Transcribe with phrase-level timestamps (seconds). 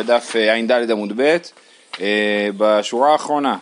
[0.00, 1.36] בדף אה, ע"ד עמוד ב',
[2.00, 3.56] אה, בשורה האחרונה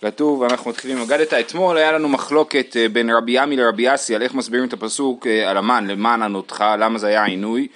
[0.00, 4.22] כתוב, אנחנו מתחילים, אגדת, אתמול היה לנו מחלוקת אה, בין רבי עמי לרבי אסי על
[4.22, 7.68] איך מסבירים את הפסוק על המן, למען ענותך, למה זה היה עינוי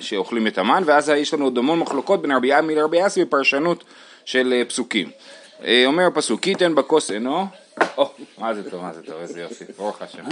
[0.00, 3.84] שאוכלים את המן, ואז יש לנו עוד המון מחלוקות בין רבי עמי לרבי אסי בפרשנות
[4.24, 5.10] של פסוקים.
[5.86, 7.46] אומר הפסוק, כי תן בכוס עינו,
[7.98, 10.24] או, מה זה טוב, מה זה טוב, איזה יופי, ברוך השם.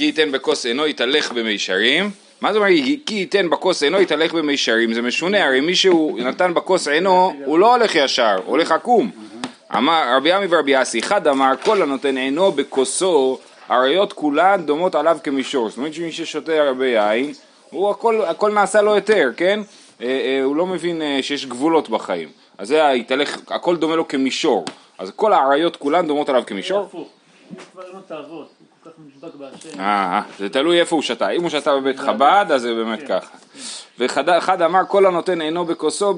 [0.00, 2.10] כי ייתן בכוס עינו יתהלך במישרים.
[2.40, 2.70] מה זה אומר
[3.06, 4.94] כי ייתן בכוס עינו יתהלך במישרים?
[4.94, 9.10] זה משונה, הרי מי שהוא נתן בכוס עינו הוא לא הולך ישר, הוא הולך עקום.
[9.76, 15.18] אמר רבי עמי ורבי אסי, אחד אמר כל הנותן עינו בכוסו, עריות כולן דומות עליו
[15.22, 15.68] כמישור.
[15.68, 17.32] זאת אומרת שמי ששותה הרבה יין,
[17.70, 19.60] הוא הכל, הכל נעשה לו יותר, כן?
[20.02, 22.28] אה, אה, הוא לא מבין אה, שיש גבולות בחיים.
[22.58, 24.64] אז זה היתהלך, הכל דומה לו כמישור.
[24.98, 26.88] אז כל העריות כולן דומות עליו כמישור.
[28.86, 28.94] הפוך,
[29.78, 33.00] אה, אה, זה תלוי איפה הוא שתה, אם הוא שתה בבית חב"ד אז זה באמת
[33.00, 33.06] כן.
[33.06, 33.36] ככה.
[33.98, 36.14] ואחד אמר כל הנותן עינו בכוסו,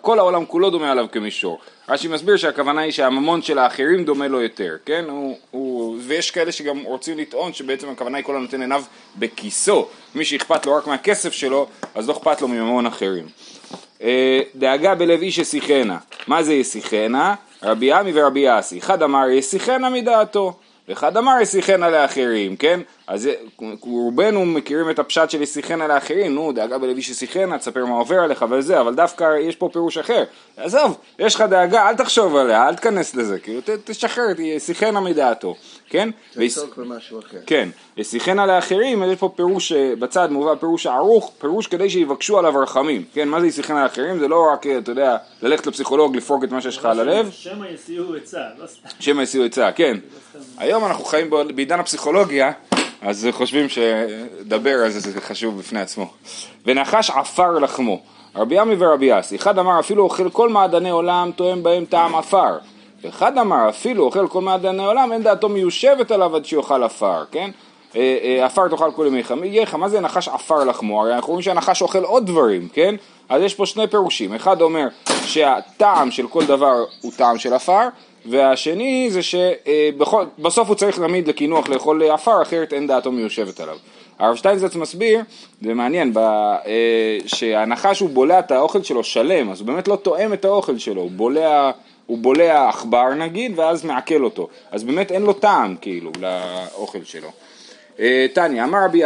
[0.00, 1.60] כל העולם כולו דומה עליו כמישור.
[1.88, 5.04] רש"י מסביר שהכוונה היא שהממון של האחרים דומה לו יותר, כן?
[5.08, 8.84] הוא, הוא, ויש כאלה שגם רוצים לטעון שבעצם הכוונה היא כל הנותן עיניו
[9.16, 9.88] בכיסו.
[10.14, 13.26] מי שאכפת לו רק מהכסף שלו, אז לא אכפת לו מממון אחרים.
[14.02, 15.98] אה, דאגה בלב איש יסיחנה.
[16.26, 17.34] מה זה יסיחנה?
[17.62, 18.78] רבי עמי ורבי אסי.
[18.78, 20.54] אחד אמר יסיחנה מדעתו.
[20.88, 22.80] ואחד אמר יסיחנה לאחרים, כן?
[23.06, 23.28] אז
[23.80, 28.44] רובנו מכירים את הפשט של יסיחנה לאחרים, נו דאגה בלוי שסיחנה, תספר מה עובר עליך
[28.50, 30.24] וזה, אבל דווקא יש פה פירוש אחר.
[30.56, 35.54] עזוב, יש לך דאגה, אל תחשוב עליה, אל תיכנס לזה, כאילו תשחרר, יסיחנה מדעתו,
[35.88, 36.10] כן?
[36.34, 37.38] תעסוק במשהו אחר.
[37.46, 42.60] כן, יסיחנה לאחרים, יש פה פירוש, אה, בצד מובא פירוש ערוך, פירוש כדי שיבקשו עליו
[42.62, 43.28] רחמים, כן?
[43.28, 44.18] מה זה יסיחנה לאחרים?
[44.18, 47.30] זה לא רק, אתה יודע, ללכת לפסיכולוג, לפרוק את מה שיש לך על הלב.
[47.30, 48.88] שמא יסיעו עצה, לא סתם.
[49.00, 49.96] שמא יסיעו עצה, כן.
[50.58, 52.52] היום אנחנו חיים בעידן הפסיכולוגיה,
[53.02, 56.06] אז חושבים שדבר על זה זה חשוב בפני עצמו.
[56.66, 58.00] ונחש עפר לחמו,
[58.36, 62.58] רבי עמי ורבי אסי, אחד אמר אפילו אוכל כל מעדני עולם תואם בהם טעם עפר,
[63.04, 67.50] ואחד אמר אפילו אוכל כל מעדני עולם אין דעתו מיושבת עליו עד שיאכל עפר, כן?
[67.96, 71.02] אה, אה, עפר תאכל כל ימיך, ימיך, מה זה נחש עפר לחמו?
[71.02, 72.94] הרי אנחנו רואים שהנחש אוכל עוד דברים, כן?
[73.28, 74.86] אז יש פה שני פירושים, אחד אומר
[75.24, 77.88] שהטעם של כל דבר הוא טעם של עפר,
[78.30, 83.76] והשני זה שבסוף הוא צריך תמיד לקינוח לאכול עפר, אחרת אין דעתו מיושבת עליו.
[84.18, 85.20] הרב שטיינזרץ מסביר,
[85.62, 90.32] זה מעניין, אה, שהנחש הוא בולע את האוכל שלו שלם, אז הוא באמת לא תואם
[90.32, 91.70] את האוכל שלו, הוא בולע,
[92.06, 97.28] הוא בולע עכבר נגיד, ואז מעכל אותו, אז באמת אין לו טעם כאילו לאוכל שלו.
[98.00, 98.98] אה, תניא, אמר רבי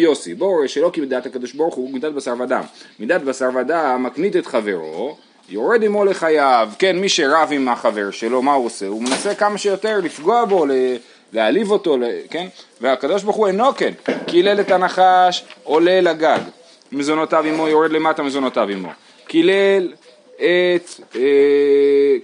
[0.00, 2.62] יוסי, בואו שלא כי בדעת הקדוש ברוך הוא מידת בשר ודם.
[2.98, 5.16] מידת בשר ודם מקנית את חברו,
[5.48, 8.86] יורד עמו לחייו, כן, מי שרב עם החבר שלו, מה הוא עושה?
[8.86, 10.66] הוא מנסה כמה שיותר לפגוע בו,
[11.32, 11.96] להעליב אותו,
[12.30, 12.46] כן?
[12.80, 13.92] והקדוש ברוך הוא אינו כן,
[14.26, 16.38] קילל את הנחש, עולה לגג,
[16.92, 18.88] מזונותיו עמו, יורד למטה מזונותיו עמו.
[19.26, 19.92] קילל
[20.36, 21.20] את אה,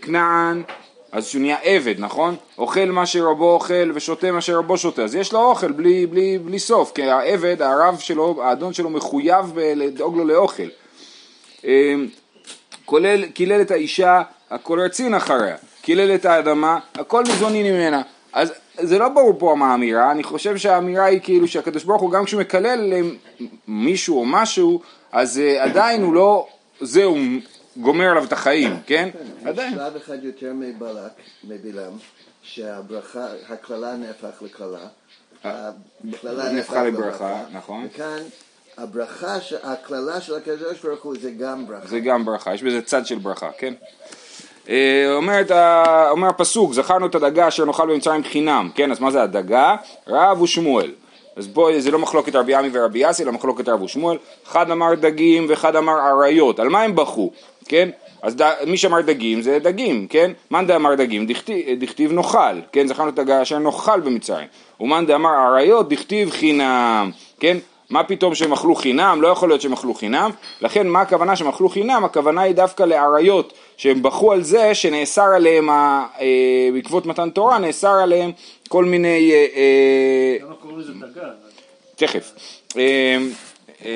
[0.02, 0.62] כנען,
[1.12, 2.36] אז שהוא נהיה עבד, נכון?
[2.58, 6.58] אוכל מה שרבו אוכל ושותה מה שרבו שותה, אז יש לו אוכל בלי, בלי, בלי
[6.58, 10.68] סוף, כי העבד, הרב שלו, האדון שלו מחויב לדאוג לו לאוכל.
[11.64, 11.94] אה,
[12.90, 18.02] כולל, קילל את האישה, הכל רצין אחריה, קילל את האדמה, הכל ניזונים ממנה.
[18.32, 22.10] אז זה לא ברור פה מה האמירה, אני חושב שהאמירה היא כאילו שהקדוש ברוך הוא
[22.10, 22.92] גם כשהוא מקלל
[23.68, 24.80] מישהו או משהו,
[25.12, 26.46] אז uh, עדיין הוא לא,
[26.80, 27.16] זהו,
[27.76, 29.08] גומר עליו את החיים, כן?
[29.12, 29.74] כן עדיין.
[29.74, 31.12] שלב אחד יותר מבלק,
[31.44, 31.92] מבלעם,
[32.42, 34.86] שהברכה, הקללה נהפך לקללה.
[35.44, 37.86] הקללה נהפכה לברכה, נכון.
[37.86, 38.22] וכאן
[38.78, 41.86] הברכה, הקללה של הקדוש ברוך הוא זה גם ברכה.
[41.86, 43.74] זה גם ברכה, יש בזה צד של ברכה, כן?
[44.68, 45.50] אה, אומרת,
[46.10, 48.90] אומר הפסוק, זכרנו את הדגה אשר נאכל במצרים חינם, כן?
[48.90, 49.76] אז מה זה הדגה?
[50.08, 50.90] רב ושמואל.
[51.36, 54.16] אז פה זה לא מחלוקת רבי עמי ורבי אסי, אלא מחלוקת רב ושמואל.
[54.46, 56.60] אחד אמר דגים ואחד אמר אריות.
[56.60, 57.30] על מה הם בכו?
[57.68, 57.88] כן?
[58.22, 58.42] אז ד...
[58.66, 60.30] מי שאמר דגים זה דגים, כן?
[60.50, 62.86] מאן דאמר דגים דכתיב, דכתיב נאכל, כן?
[62.86, 64.46] זכרנו את הדגה אשר נאכל במצרים.
[64.80, 67.10] ומאן דאמר אריות דכתיב חינם,
[67.40, 67.56] כן?
[67.90, 69.22] מה פתאום שהם אכלו חינם?
[69.22, 70.30] לא יכול להיות שהם אכלו חינם.
[70.60, 72.04] לכן מה הכוונה שהם אכלו חינם?
[72.04, 76.04] הכוונה היא דווקא לאריות שהם בכו על זה שנאסר עליהם, אה,
[76.72, 78.30] בעקבות מתן תורה, נאסר עליהם
[78.68, 79.32] כל מיני...
[79.32, 81.28] אה, אה, למה קוראים לזה דגה?
[81.96, 82.32] תכף.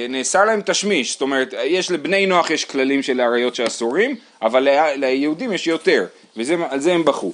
[0.09, 5.53] נאסר להם תשמיש, זאת אומרת, יש לבני נוח יש כללים של אריות שאסורים, אבל ליהודים
[5.53, 6.07] יש יותר,
[6.37, 7.33] ועל זה הם בכו.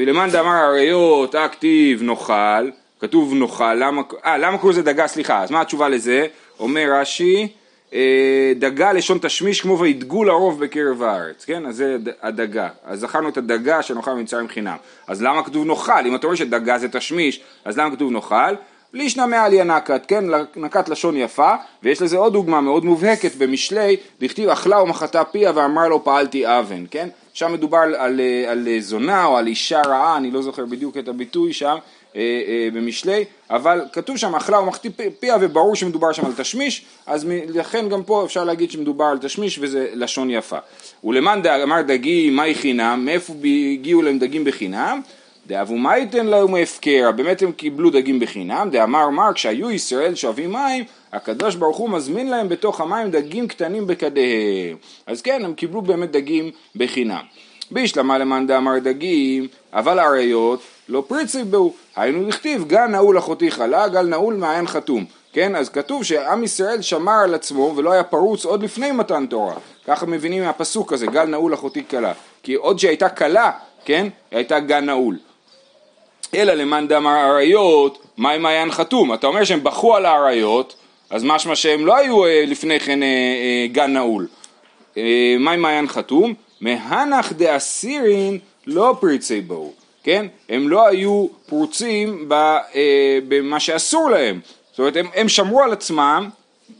[0.00, 5.50] ולמאן דאמר אריות, אקטיב נאכל, כתוב נאכל, למה, אה, למה קוראים לזה דגה, סליחה, אז
[5.50, 6.26] מה התשובה לזה?
[6.60, 7.48] אומר רש"י,
[7.94, 11.66] אה, דגה לשון תשמיש כמו וידגו לרוב בקרב הארץ, כן?
[11.66, 12.68] אז זה הדגה.
[12.84, 14.76] אז זכרנו את הדגה שנאכל ממצרים חינם.
[15.06, 16.06] אז למה כתוב נאכל?
[16.06, 18.54] אם אתה רואה שדגה זה תשמיש, אז למה כתוב נאכל?
[18.92, 20.24] לישנא מעליה נקת, כן?
[20.56, 25.88] נקת לשון יפה, ויש לזה עוד דוגמה מאוד מובהקת במשלי, דכתיב אכלה ומחתה פיה ואמר
[25.88, 27.08] לו פעלתי אבן, כן?
[27.32, 31.08] שם מדובר על, על, על זונה או על אישה רעה, אני לא זוכר בדיוק את
[31.08, 31.76] הביטוי שם,
[32.16, 34.90] אה, אה, במשלי, אבל כתוב שם אכלה ומחטיא
[35.20, 39.58] פיה וברור שמדובר שם על תשמיש, אז לכן גם פה אפשר להגיד שמדובר על תשמיש
[39.62, 40.58] וזה לשון יפה.
[41.04, 43.32] ולמאן אמר דגים מהי חינם, מאיפה
[43.72, 45.00] הגיעו להם דגים בחינם?
[45.46, 50.52] דאבו מה ייתן להם הפקר, באמת הם קיבלו דגים בחינם, דאמר מר כשהיו ישראל שואבים
[50.52, 54.76] מים, הקדוש ברוך הוא מזמין להם בתוך המים דגים קטנים בכדיהם.
[55.06, 57.22] אז כן, הם קיבלו באמת דגים בחינם.
[57.70, 63.88] בישלמה למאן דאמר דגים, אבל אריות לא פריצי בו, היינו לכתיב גל נעול אחותי חלה,
[63.88, 65.04] גל נעול מעיין חתום.
[65.32, 69.54] כן, אז כתוב שעם ישראל שמר על עצמו ולא היה פרוץ עוד לפני מתן תורה.
[69.86, 72.12] ככה מבינים מהפסוק הזה, גל נעול אחותי כלה.
[72.42, 73.50] כי עוד שהייתה כלה,
[73.84, 75.18] כן, הייתה גל נעול.
[76.34, 79.14] אלא למאן דאמר אריות, מה עם מעיין חתום?
[79.14, 80.74] אתה אומר שהם בכו על האריות,
[81.12, 84.26] אז משמע שהם לא היו אה, לפני כן אה, אה, גן נעול.
[85.38, 86.34] מה עם מעיין חתום?
[86.60, 89.72] מהנח דאסירין לא פריצי בואו,
[90.02, 90.26] כן?
[90.48, 92.28] הם לא היו פרוצים
[93.28, 94.40] במה שאסור להם.
[94.70, 96.28] זאת אומרת, הם, הם שמרו על עצמם,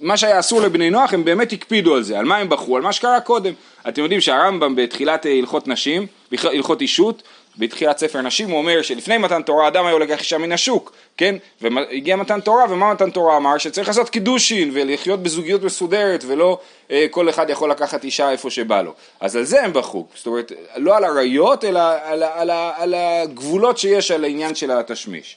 [0.01, 2.19] מה שהיה אסור לבני נוח, הם באמת הקפידו על זה.
[2.19, 2.77] על מה הם בחרו?
[2.77, 3.53] על מה שקרה קודם.
[3.89, 7.23] אתם יודעים שהרמב"ם בתחילת הלכות נשים, הלכות אישות,
[7.59, 11.35] בתחילת ספר נשים הוא אומר שלפני מתן תורה אדם היה לוקח אישה מן השוק, כן?
[11.61, 13.59] והגיע מתן תורה ומה מתן תורה אמר?
[13.59, 16.59] שצריך לעשות קידושין ולחיות בזוגיות מסודרת ולא
[16.91, 18.95] אה, כל אחד יכול לקחת אישה איפה שבא לו.
[19.21, 22.95] אז על זה הם בחרו, זאת אומרת לא על עריות אלא על, על, על, על
[22.95, 25.37] הגבולות שיש על העניין של התשמיש.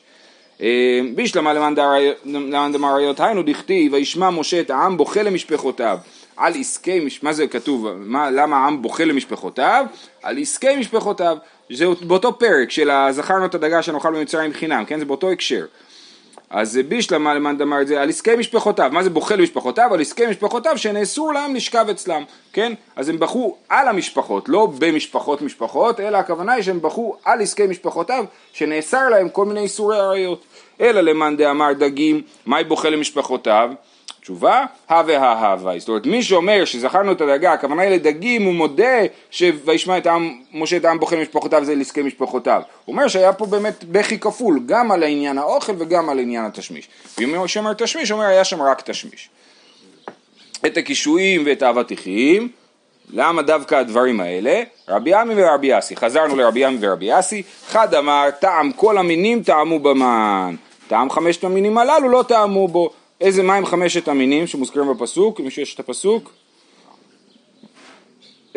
[0.61, 5.97] אה, בישלמה למאן דמר עריות היינו דכתיב וישמע משה את העם בוכה למשפחותיו
[6.37, 9.85] על עסקי, מה זה כתוב, מה, למה העם בוכה למשפחותיו?
[10.23, 11.37] על עסקי משפחותיו
[11.71, 14.99] זה באותו פרק של הזכרנו את הדגה שנאכל במצרים חינם, כן?
[14.99, 15.65] זה באותו הקשר.
[16.49, 19.93] אז בישלמה למאן דאמר את זה על עסקי משפחותיו, מה זה בוכה למשפחותיו?
[19.93, 22.23] על עסקי משפחותיו שנאסור להם לשכב אצלם,
[22.53, 22.73] כן?
[22.95, 27.67] אז הם בכו על המשפחות, לא במשפחות משפחות, אלא הכוונה היא שהם בכו על עסקי
[27.67, 30.45] משפחותיו שנאסר להם כל מיני איסורי עריות.
[30.81, 33.71] אלא למאן דאמר דגים, מהי בוכה למשפחותיו?
[34.21, 35.79] תשובה, הווה הווה.
[35.79, 38.97] זאת אומרת, מי שאומר שזכרנו את הדגה, הכוונה היא לדגים, הוא מודה
[39.31, 42.61] שוישמע את העם, משה את העם בוחן משפחותיו זה לעסקי משפחותיו.
[42.85, 46.89] הוא אומר שהיה פה באמת בכי כפול, גם על העניין האוכל וגם על עניין התשמיש.
[47.17, 49.29] ואם הוא שאומר תשמיש, הוא אומר היה שם רק תשמיש.
[50.65, 52.49] את הקישואים ואת האבטיחים,
[53.09, 54.63] למה דווקא הדברים האלה?
[54.87, 59.79] רבי עמי ורבי אסי, חזרנו לרבי עמי ורבי אסי, אחד אמר טעם כל המינים טעמו
[59.79, 60.55] במן,
[60.87, 62.89] טעם חמשת המינים הללו לא טעמו בו,
[63.21, 65.39] איזה מים חמשת המינים שמוזכרים בפסוק?
[65.39, 66.33] למי שיש את הפסוק?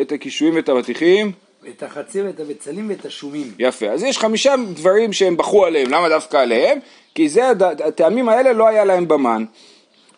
[0.00, 1.32] את הקישואים ואת האבטיחים?
[1.68, 3.52] את החציר ואת הבצלים ואת השומים.
[3.58, 6.78] יפה, אז יש חמישה דברים שהם בחרו עליהם, למה דווקא עליהם?
[7.14, 7.50] כי זה,
[7.86, 9.44] הטעמים האלה לא היה להם במן.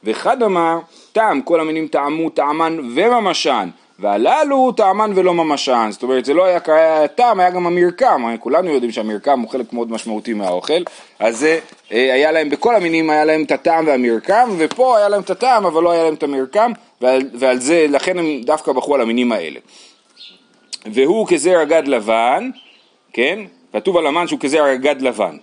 [0.04, 0.78] ואחד אמר,
[1.12, 3.68] טעם, כל המינים טעמו טעמן וממשן,
[4.00, 6.60] והללו טעמן ולא ממשן, זאת אומרת זה לא היה
[7.08, 10.82] טעם, היה גם המרקם, כולנו יודעים שהמרקם הוא חלק מאוד משמעותי מהאוכל,
[11.18, 11.58] אז זה
[11.92, 15.66] אה, היה להם, בכל המינים היה להם את הטעם והמרקם, ופה היה להם את הטעם
[15.66, 19.32] אבל לא היה להם את המרקם, ועל, ועל זה, לכן הם דווקא בחרו על המינים
[19.32, 19.60] האלה.
[20.86, 22.50] והוא כזרע גד לבן,
[23.12, 23.38] כן?
[23.72, 25.36] כתוב על המן שהוא כזרע גד לבן.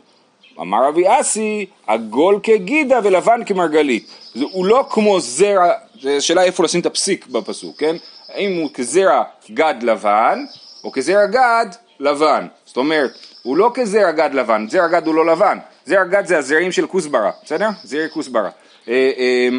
[0.60, 4.08] אמר רבי אסי, עגול כגידה ולבן כמרגלית.
[4.52, 5.72] הוא לא כמו זרע,
[6.02, 7.96] זו שאלה איפה לשים את הפסיק בפסוק, כן?
[8.34, 10.46] האם הוא כזרע גד לבן,
[10.84, 11.68] או כזרע גד
[12.00, 12.48] לבן.
[12.66, 13.12] זאת אומרת,
[13.44, 16.88] הוא לא כזרע גד לבן, זרע גד הוא לא לבן, זרע גד זה הזרעים של
[16.88, 17.70] כוסברה, בסדר?
[17.84, 18.50] זרעי כוסברה.
[18.88, 19.50] אה, אה,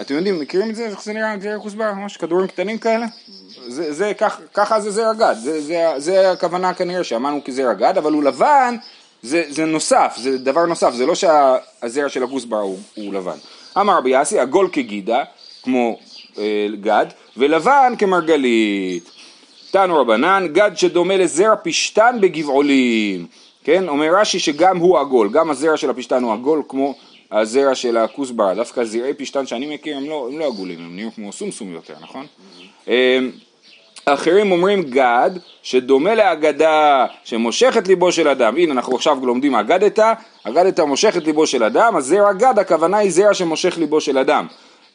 [0.00, 0.86] אתם יודעים, מכירים את זה?
[0.86, 1.92] איך זה נראה זרע כוסברה?
[1.92, 3.06] ממש כדורים קטנים כאלה?
[3.66, 7.98] זה, זה, כך, ככה זה זרע גד, זה, זה, זה הכוונה כנראה שאמרנו כזרע גד,
[7.98, 8.76] אבל הוא לבן,
[9.22, 13.36] זה, זה נוסף, זה דבר נוסף, זה לא שהזרע של הכוסברה הוא, הוא לבן.
[13.80, 15.24] אמר רבי יאסי, עגול כגידה,
[15.62, 15.98] כמו
[16.38, 17.06] אה, גד,
[17.38, 19.10] ולבן כמרגלית.
[19.70, 23.26] תנו רבנן, גד שדומה לזרע פשתן בגבעולים.
[23.64, 26.94] כן, אומר רש"י שגם הוא עגול, גם הזרע של הפשתן הוא עגול כמו
[27.32, 31.08] הזרע של הכוסברה, דווקא זרעי פשתן שאני מכיר הם לא, הם לא עגולים, הם נהיו
[31.14, 32.26] כמו סומסום יותר, נכון?
[32.88, 33.30] אמ,
[34.04, 35.30] אחרים אומרים גד,
[35.62, 38.56] שדומה לאגדה שמושכת ליבו של אדם.
[38.56, 40.12] הנה אנחנו עכשיו לומדים אגדתה,
[40.44, 44.46] אגדתה מושכת ליבו של אדם, אז זרע גד הכוונה היא זרע שמושך ליבו של אדם.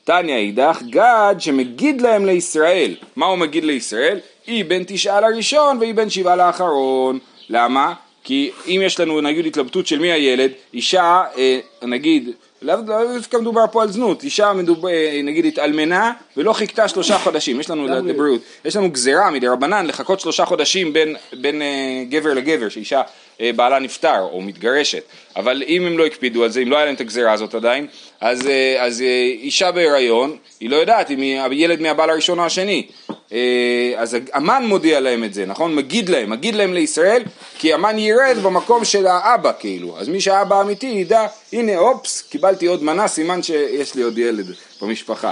[0.03, 2.95] תניא אידך, גד שמגיד להם לישראל.
[3.15, 4.19] מה הוא מגיד לישראל?
[4.48, 7.19] היא בין תשעה לראשון והיא בין שבעה לאחרון.
[7.50, 7.93] למה?
[8.24, 12.29] כי אם יש לנו נגיד התלבטות של מי הילד, אישה, אה, נגיד,
[12.62, 12.75] לאו
[13.15, 14.89] דווקא מדובר פה על זנות, אישה מדובר,
[15.24, 20.45] נגיד התאלמנה ולא חיכתה שלושה חודשים, יש לנו לבריאות, יש לנו גזירה מדרבנן לחכות שלושה
[20.45, 23.03] חודשים בין, בין אה, גבר לגבר, שאישה אה,
[23.39, 25.03] בעלה נפטר או מתגרשת,
[25.35, 27.87] אבל אם הם לא הקפידו על זה, אם לא היה להם את הגזירה הזאת עדיין,
[28.21, 29.07] אז, אה, אז אה,
[29.41, 32.87] אישה בהיריון, היא לא יודעת אם היא הילד מהבעל הראשון או השני,
[33.33, 35.75] אה, אז המן מודיע להם את זה, נכון?
[35.75, 37.23] מגיד להם, מגיד להם לישראל,
[37.59, 42.65] כי המן ירד במקום של האבא כאילו, אז מי שהאבא האמיתי ידע, הנה אופס, קיבלתי
[42.65, 44.45] עוד מנה, סימן שיש לי עוד ילד
[44.81, 45.31] במשפחה.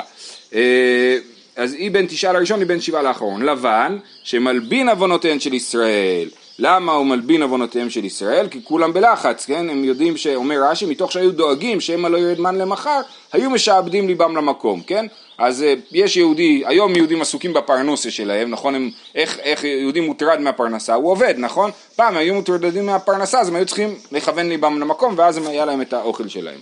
[0.55, 1.17] אה,
[1.55, 3.41] אז היא בין תשעה לראשון, היא בין שבעה לאחרון.
[3.41, 6.29] לבן, שמלבין עוונותיהן של ישראל.
[6.59, 8.47] למה הוא מלבין עוונותיהם של ישראל?
[8.47, 9.69] כי כולם בלחץ, כן?
[9.69, 13.01] הם יודעים שאומר רש"י, מתוך שהיו דואגים שמא לא ירד מן למחר,
[13.33, 15.05] היו משעבדים ליבם למקום, כן?
[15.37, 18.75] אז אה, יש יהודי, היום יהודים עסוקים בפרנוסה שלהם, נכון?
[18.75, 20.93] הם, איך, איך יהודי מוטרד מהפרנסה?
[20.93, 21.71] הוא עובד, נכון?
[21.95, 25.93] פעם היו מוטרדים מהפרנסה, אז הם היו צריכים לכוון ליבם למקום, ואז היה להם את
[25.93, 26.59] האוכל שלהם.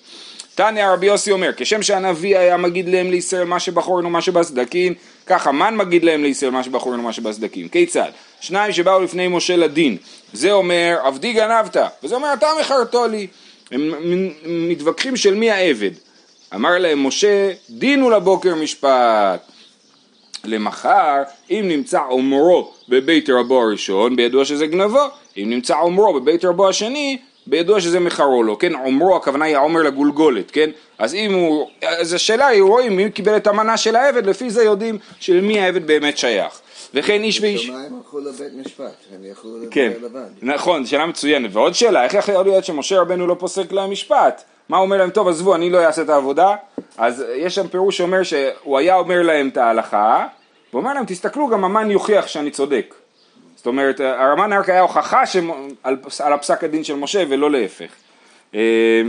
[0.59, 4.93] תניא רבי יוסי אומר, כשם שהנביא היה מגיד להם לישראל מה שבחורנו ומה שבסדקין,
[5.25, 7.67] ככה מן מגיד להם לישראל מה שבחורנו ומה שבסדקין.
[7.67, 8.09] כיצד?
[8.41, 9.97] שניים שבאו לפני משה לדין,
[10.33, 13.27] זה אומר עבדי גנבת, וזה אומר אתה מכרתו לי.
[13.71, 13.93] הם
[14.45, 15.91] מתווכחים של מי העבד.
[16.55, 19.41] אמר להם משה, דין הוא לבוקר משפט.
[20.43, 25.03] למחר, אם נמצא עומרו בבית רבו הראשון, בידוע שזה גנבו,
[25.37, 27.17] אם נמצא עומרו בבית רבו השני,
[27.49, 32.13] בידוע שזה מחרו לו, כן, עומרו הכוונה היא העומר לגולגולת, כן, אז אם הוא, אז
[32.13, 35.87] השאלה היא, רואים מי קיבל את המנה של העבד, לפי זה יודעים של מי העבד
[35.87, 36.61] באמת שייך.
[36.93, 37.63] וכן איש ואיש...
[37.63, 40.25] בשמיים הלכו לבית משפט, הם יכלו כן, לבד.
[40.41, 41.49] נכון, שאלה מצוינת.
[41.53, 44.43] ועוד שאלה, איך יכול להיות שמשה רבנו לא פוסק להם משפט?
[44.69, 46.55] מה הוא אומר להם, טוב עזבו, אני לא אעשה את העבודה?
[46.97, 50.27] אז יש שם פירוש שאומר שהוא היה אומר להם את ההלכה,
[50.73, 52.95] ואומר להם, תסתכלו, גם המן יוכיח שאני צודק.
[53.59, 55.49] זאת אומרת, הרמן רק היה הוכחה שמ...
[55.83, 57.89] על, על הפסק הדין של משה ולא להפך.
[58.55, 59.01] אה.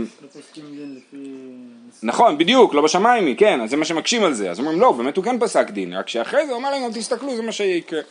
[2.03, 4.51] נכון, בדיוק, לא בשמיים היא, כן, אז זה מה שמקשים על זה.
[4.51, 7.35] אז אומרים, לא, באמת הוא כן פסק דין, רק שאחרי זה הוא אומר להם, תסתכלו,
[7.35, 8.01] זה מה שיקרה.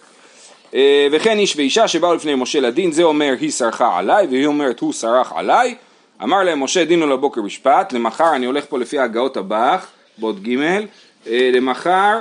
[0.74, 4.80] אה, וכן איש ואישה שבאו לפני משה לדין, זה אומר היא סרחה עליי, והיא אומרת
[4.80, 5.74] הוא סרח עליי.
[6.22, 9.86] אמר להם משה דינו לבוקר משפט, למחר אני הולך פה לפי הגאות הבח,
[10.18, 10.58] באות ג',
[11.26, 12.18] אה, למחר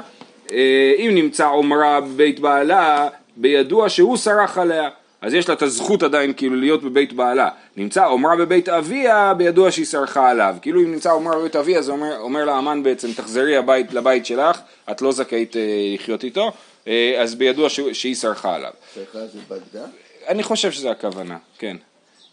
[0.98, 3.08] אם נמצא עומרה בבית בעלה,
[3.44, 4.90] בידוע שהוא סרח עליה.
[5.22, 7.50] אז יש לה את הזכות עדיין כאילו להיות בבית בעלה.
[7.78, 10.56] נמצא עומרה בבית אביה, בידוע שהיא סרחה עליו.
[10.62, 14.60] כאילו אם נמצא עומרה בבית אביה, זה אומר, אומר לאמן בעצם, תחזרי הבית, לבית שלך,
[14.92, 15.62] את לא זכאית אה,
[15.96, 16.52] לחיות איתו,
[16.88, 18.72] אה, אז בידוע שהוא, שהיא סרחה עליו.
[18.94, 19.86] סליחה, זה בגדה?
[20.28, 21.78] אני חושב שזה הכוונה, כן.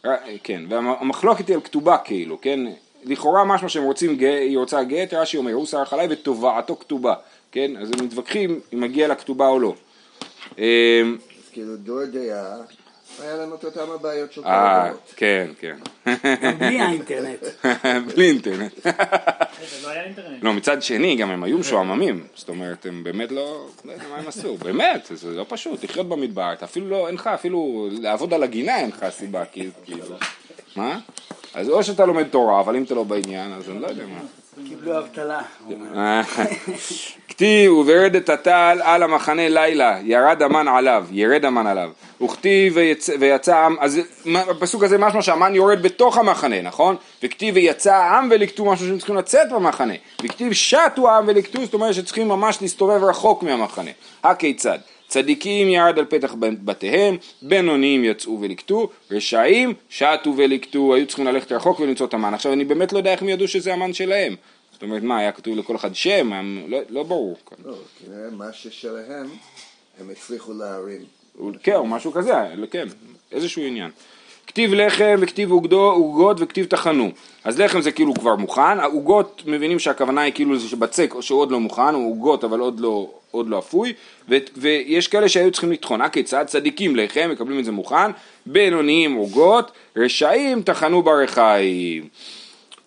[0.06, 0.10] ר-
[0.44, 2.60] כן, והמחלוקת היא על כתובה כאילו, כן?
[3.04, 7.14] לכאורה משמע שהם רוצים, היא רוצה גט, רש"י אומר, הוא סרח עליי ותובעתו כתובה,
[7.52, 7.70] כן?
[7.80, 9.74] אז הם מתווכחים אם מגיע לה כתובה או לא.
[10.58, 12.56] אז כאילו דור דעה,
[13.20, 15.12] היה לנו את אותם הבעיות של כל אה, הדורות.
[15.16, 15.76] כן, כן.
[16.58, 17.44] בלי האינטרנט.
[18.14, 18.86] בלי אינטרנט.
[19.82, 20.42] לא היה אינטרנט.
[20.42, 22.26] לא, מצד שני, גם הם היו משועממים.
[22.34, 23.68] זאת אומרת, הם באמת לא...
[23.84, 24.56] לא יודע מה הם עשו.
[24.56, 26.52] באמת, זה לא פשוט, לחיות במדבר.
[26.52, 27.88] אתה אפילו לא, אין לך אפילו...
[27.92, 30.16] לעבוד על הגינה אין לך סיבה, כאילו.
[30.76, 30.98] מה?
[31.54, 34.20] אז או שאתה לומד תורה, אבל אם אתה לא בעניין, אז אני לא יודע מה.
[34.64, 35.40] קיבלו אבטלה.
[37.28, 41.90] כתיב וברדת הטל על המחנה לילה, ירד המן עליו, ירד המן עליו.
[42.22, 43.08] וכתיב ויצ...
[43.20, 46.96] ויצא העם, אז בפסוק הזה משמע שהמן יורד בתוך המחנה, נכון?
[47.22, 49.94] וכתיב ויצא העם ולקטו, משהו שהם צריכים לצאת במחנה.
[50.24, 53.90] וכתיב שטו העם ולקטו, זאת אומרת שצריכים ממש להסתובב רחוק מהמחנה.
[54.24, 54.78] הכיצד?
[55.08, 61.80] צדיקים ירד על פתח בתיהם, בינוניים יצאו ולקטו, רשעים שטו ולקטו, היו צריכים ללכת רחוק
[61.80, 62.34] ולמצוא את המן.
[62.34, 64.34] עכשיו אני באמת לא יודע איך הם ידעו שזה המן שלהם.
[64.72, 66.32] זאת אומרת, מה, היה כתוב לכל אחד שם?
[66.32, 67.36] הם- לא, לא ברור.
[67.64, 67.74] לא,
[68.06, 69.26] כנראה מה ששלהם,
[70.00, 71.04] הם הצליחו להרים.
[71.62, 72.32] כן, או משהו כזה,
[72.70, 72.86] כן,
[73.32, 73.90] איזשהו עניין.
[74.46, 77.10] כתיב לחם וכתיב עוגות וכתיב טחנו.
[77.44, 81.50] אז לחם זה כאילו כבר מוכן, העוגות מבינים שהכוונה היא כאילו זה שבצק שהוא עוד
[81.50, 83.92] לא מוכן, הוא עוגות אבל עוד לא, עוד לא אפוי,
[84.28, 86.44] ו- ויש כאלה שהיו צריכים לטחון, הכיצד?
[86.46, 88.10] צדיקים לחם, מקבלים את זה מוכן,
[88.46, 92.08] בינוניים עוגות, רשעים טחנו ברחיים.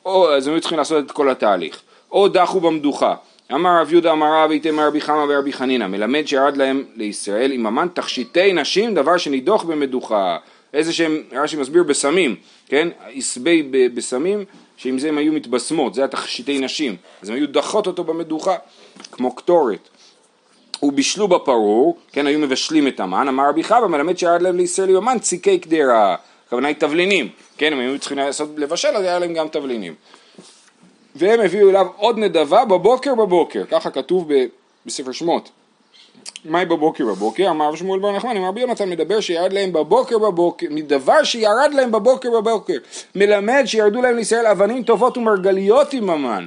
[0.05, 1.81] או, אז הם היו צריכים לעשות את כל התהליך.
[2.11, 3.15] או דחו במדוכה.
[3.53, 7.65] אמר רב יהודה אמר רב איתמר רבי חמא ורבי חנינא, מלמד שירד להם לישראל עם
[7.65, 10.37] המן תכשיטי נשים, דבר שנידוח במדוכה.
[10.73, 12.35] איזה שהם, רש"י מסביר בסמים,
[12.67, 12.87] כן?
[13.13, 14.45] עשבי בסמים,
[14.77, 16.95] שעם זה הם היו מתבשמות, זה היה תכשיטי נשים.
[17.21, 18.55] אז הם היו דחות אותו במדוכה,
[19.11, 19.89] כמו קטורת.
[20.83, 24.95] ובישלו בפרור, כן, היו מבשלים את המן, אמר רבי חבא מלמד שירד להם לישראל עם
[24.95, 26.15] המן ציקי קדרה,
[26.47, 29.93] הכוונה היא תבלינים, כן, הם היו צריכים לעשות, לבשל, אז היה להם גם תבלינים.
[31.15, 34.31] והם הביאו אליו עוד נדבה בבוקר בבוקר, ככה כתוב
[34.85, 35.49] בספר שמות.
[36.45, 37.49] מהי בבוקר בבוקר?
[37.49, 41.91] אמר שמואל בר נחמן, אם רבי יונתן מדבר שירד להם בבוקר בבוקר, מדבר שירד להם
[41.91, 42.77] בבוקר בבוקר,
[43.15, 46.45] מלמד שירדו להם לישראל אבנים טובות ומרגליות עם המן,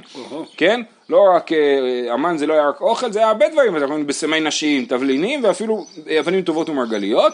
[0.57, 0.81] כן?
[1.09, 4.39] לא רק, אה, המן זה לא היה רק אוכל, זה היה הרבה דברים, אנחנו בסמי
[4.39, 5.85] נשים, תבלינים ואפילו
[6.19, 7.33] אבנים טובות ומרגליות,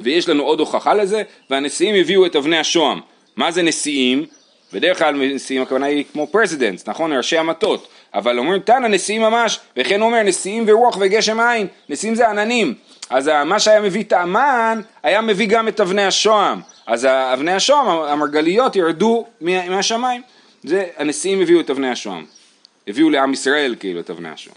[0.00, 3.00] ויש לנו עוד הוכחה לזה, והנשיאים הביאו את אבני השוהם.
[3.36, 4.26] מה זה נשיאים?
[4.72, 7.12] בדרך כלל נשיאים הכוונה היא כמו presidents, נכון?
[7.12, 7.88] ראשי המטות.
[8.14, 12.74] אבל אומרים תנא נשיאים ממש, וכן הוא אומר נשיאים ורוח וגשם אין, נשיאים זה עננים.
[13.10, 16.60] אז מה שהיה מביא את המן, היה מביא גם את אבני השוהם.
[16.86, 20.22] אז אבני השוהם, המרגליות, ירדו מה- מהשמיים.
[20.64, 22.24] זה, הנשיאים הביאו את אבני השוהם.
[22.88, 24.56] הביאו לעם ישראל כאילו את אבני השוהם.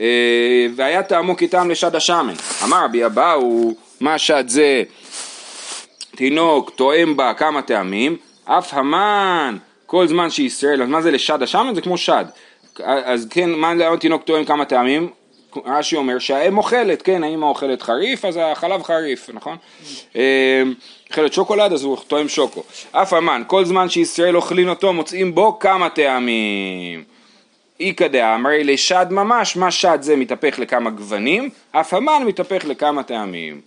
[0.00, 2.34] אה, והיה טעמו כטעם לשד השמן.
[2.64, 4.82] אמר רבי אבאו, מה שד זה?
[6.16, 9.56] תינוק טועם בה כמה טעמים, אף המן
[9.86, 11.74] כל זמן שישראל, אז מה זה לשד השמן?
[11.74, 12.24] זה כמו שד.
[12.84, 15.10] אז כן, מה למה תינוק טועם כמה טעמים?
[15.66, 19.56] רש"י אומר שהאם אוכלת, כן, האמא אוכלת חריף, אז החלב חריף, נכון?
[20.16, 20.62] אה,
[21.10, 22.62] אוכלת שוקולד, אז הוא טועם שוקו.
[22.92, 27.04] אף המן, כל זמן שישראל אוכלים אותו, מוצאים בו כמה טעמים.
[27.80, 33.60] איכא דאמרי לשד ממש, מה שד זה מתהפך לכמה גוונים, אף המן מתהפך לכמה טעמים.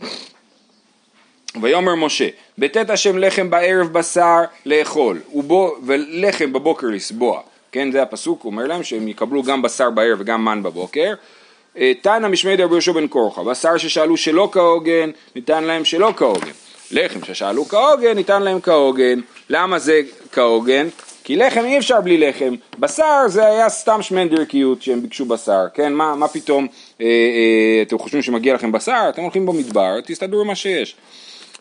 [1.61, 2.27] ויאמר משה,
[2.57, 7.41] בטאת השם לחם בערב בשר לאכול, ובו, ולחם בבוקר לסבוע.
[7.73, 11.13] כן, זה הפסוק, הוא אומר להם שהם יקבלו גם בשר בערב וגם מן בבוקר.
[11.77, 16.51] אה, תנא משמי דרבי יהושע בן קורחה, בשר ששאלו שלא כהוגן, ניתן להם שלא כהוגן.
[16.91, 19.19] לחם ששאלו כהוגן, ניתן להם כהוגן.
[19.49, 20.01] למה זה
[20.31, 20.87] כהוגן?
[21.23, 25.93] כי לחם אי אפשר בלי לחם, בשר זה היה סתם שמנדרקיות שהם ביקשו בשר, כן,
[25.93, 26.67] מה, מה פתאום
[27.01, 30.95] אה, אה, אתם חושבים שמגיע לכם בשר, אתם הולכים במדבר, תסתדרו עם מה שיש.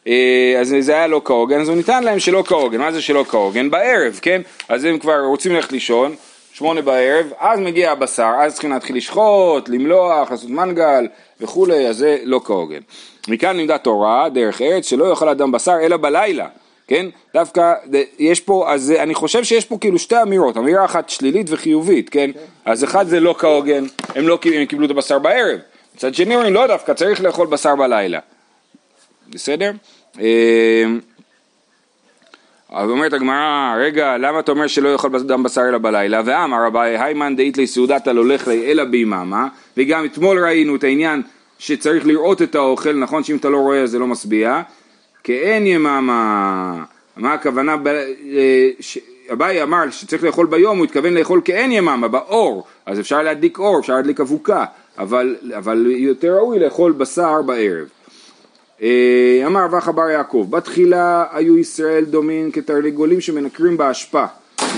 [0.07, 3.25] אה, אז זה היה לא כהוגן, אז הוא ניתן להם שלא כהוגן, מה זה שלא
[3.29, 3.71] כהוגן?
[3.71, 4.43] בערב, כן?
[4.69, 6.15] אז הם כבר רוצים ללכת לישון,
[6.53, 11.09] שמונה בערב, אז מגיע הבשר, אז צריכים להתחיל לשחוט, למלוח, לעשות מנגל
[11.41, 12.81] וכולי, אז זה לא כהוגן.
[13.29, 16.47] מכאן לימדה תורה, דרך ארץ, שלא יאכל אדם בשר אלא בלילה,
[16.87, 17.07] כן?
[17.35, 17.75] דווקא
[18.19, 22.31] יש פה, אז אני חושב שיש פה כאילו שתי אמירות, אמירה אחת שלילית וחיובית, כן?
[22.65, 25.59] אז אחד זה לא כהוגן, הם לא הם קיבלו את הבשר בערב.
[25.95, 28.19] מצד שני אומרים לא דווקא, צריך לאכול בשר בלילה.
[29.35, 29.71] בסדר?
[30.21, 30.85] אה,
[32.71, 36.23] אז אומרת הגמרא, רגע, למה אתה אומר שלא יאכל אדם בשר אלא בלילה?
[36.25, 41.23] ואמר רבי, היימן דאית לי סעודת הלולך לי אלא ביממה, וגם אתמול ראינו את העניין
[41.59, 44.63] שצריך לראות את האוכל, נכון שאם אתה לא רואה זה לא משביע,
[45.25, 46.85] כאין יממה,
[47.17, 47.87] מה הכוונה, ב...
[47.87, 48.99] אה, ש...
[49.33, 53.81] אביי אמר שצריך לאכול ביום, הוא התכוון לאכול כאין יממה, באור, אז אפשר להדליק אור,
[53.81, 54.65] אפשר להדליק אבוקה,
[54.99, 57.89] אבל, אבל יותר ראוי לאכול בשר בערב.
[58.83, 64.25] אה, אמר רבח בר יעקב, בתחילה היו ישראל דומים כתרנגולים שמנקרים באשפה,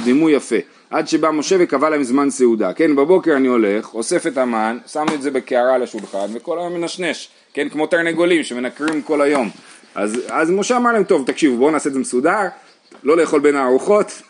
[0.05, 0.57] דימוי יפה,
[0.91, 5.07] עד שבא משה וקבע להם זמן סעודה, כן, בבוקר אני הולך, אוסף את המן, שם
[5.15, 9.51] את זה בקערה על השולחן, וכל היום מנשנש, כן, כמו תרנגולים שמנקרים כל היום.
[9.95, 12.49] אז, אז משה אמר להם, טוב, תקשיבו, בואו נעשה את זה מסודר,
[13.05, 14.23] לא לאכול בין הארוחות,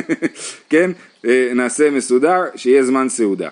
[0.70, 0.90] כן,
[1.26, 3.48] אה, נעשה מסודר, שיהיה זמן סעודה.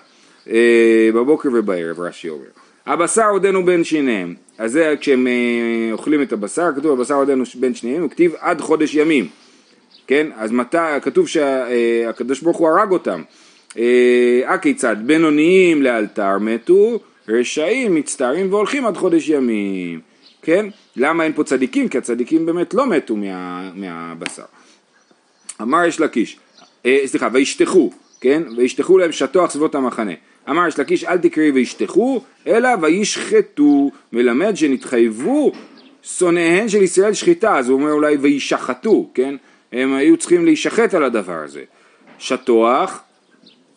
[0.49, 2.45] אה, בבוקר ובערב, רש"י אומר.
[2.85, 7.75] הבשר עודנו בין שיניהם, אז זה כשהם אה, אוכלים את הבשר, כתוב הבשר עודנו בין
[7.75, 9.27] שניהם, הוא כתיב עד חודש ימים,
[10.07, 10.27] כן?
[10.35, 13.21] אז מתי, כתוב שהקדוש ברוך הוא הרג אותם.
[14.45, 14.95] הכיצד?
[15.05, 19.99] בינוניים לאלתר מתו, רשעים מצטערים והולכים עד חודש ימים,
[20.41, 20.65] כן?
[20.95, 21.89] למה אין פה צדיקים?
[21.89, 24.43] כי הצדיקים באמת לא מתו מה, מהבשר.
[25.61, 26.39] אמר יש לקיש, אה,
[27.05, 28.43] סליחה, וישתחו, כן?
[28.57, 30.11] וישתחו להם שטוח סביבות המחנה.
[30.49, 35.51] אמר יש לקיש אל תקראי וישתחו, אלא וישחטו, מלמד שנתחייבו
[36.03, 39.35] שונאיהן של ישראל שחיטה, אז הוא אומר אולי וישחטו, כן?
[39.71, 41.63] הם היו צריכים להישחט על הדבר הזה.
[42.19, 43.01] שטוח,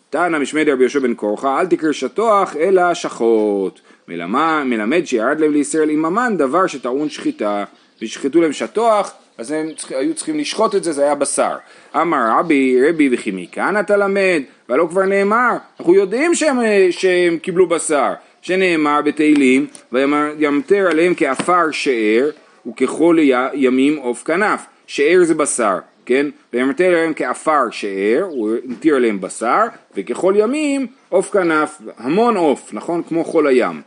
[0.09, 3.79] תנא משמי דרבי יהושע בן קורחה, אל תקרא שטוח אלא שחוט.
[4.07, 7.63] מלמד, מלמד שירד להם לישראל עם המן דבר שטעון שחיטה,
[8.01, 11.55] וישחטו להם שטוח, אז הם היו צריכים לשחוט את זה, זה היה בשר.
[11.95, 16.57] אמר רבי, רבי וכי מכאן אתה למד, והלא כבר נאמר, אנחנו יודעים שהם,
[16.91, 22.29] שהם קיבלו בשר, שנאמר בתהילים, וימטר עליהם כעפר שאר,
[22.67, 23.17] וככל
[23.53, 24.65] ימים עוף כנף.
[24.87, 26.25] שאר זה בשר, כן?
[26.53, 29.63] וימטר עליהם כעפר שאר, הוא המטיר עליהם בשר,
[29.95, 33.03] וככל ימים עוף כנף, המון עוף, נכון?
[33.03, 33.81] כמו חול הים.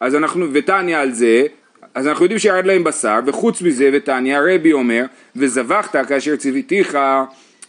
[0.00, 1.46] אז אנחנו, ותניא על זה,
[1.94, 5.04] אז אנחנו יודעים שירד להם בשר, וחוץ מזה, ותניא, רבי אומר,
[5.36, 6.98] וזבחת כאשר ציוויתיך,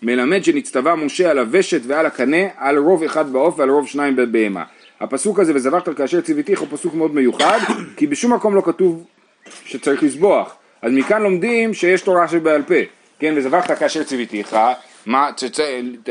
[0.04, 4.64] מלמד שנצטווה משה על הוושת ועל הקנה, על רוב אחד בעוף ועל רוב שניים בבהמה.
[5.00, 7.60] הפסוק הזה, וזבחת כאשר ציוויתיך, הוא פסוק מאוד מיוחד,
[7.98, 9.04] כי בשום מקום לא כתוב
[9.66, 10.56] שצריך לזבוח.
[10.82, 12.76] אז מכאן לומדים שיש תורה שבעל פה,
[13.20, 14.56] כן, וזבחת כאשר ציוויתיך,
[15.06, 15.30] מה,